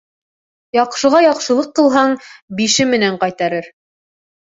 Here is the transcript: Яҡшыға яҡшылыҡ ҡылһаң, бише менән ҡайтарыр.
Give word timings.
Яҡшыға 0.77 1.19
яҡшылыҡ 1.25 1.67
ҡылһаң, 1.79 2.15
бише 2.61 2.87
менән 2.95 3.21
ҡайтарыр. 3.25 3.69